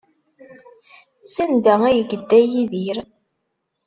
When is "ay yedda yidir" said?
1.89-2.97